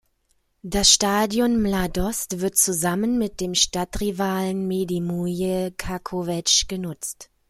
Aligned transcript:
Das 0.63 0.89
Stadion 0.91 1.61
Mladost 1.61 2.39
wird 2.41 2.57
zusammen 2.57 3.19
mit 3.19 3.39
dem 3.39 3.53
Stadtrivalen 3.53 4.67
Međimurje 4.67 5.75
Čakovec 5.77 6.63
genutzt. 6.67 7.29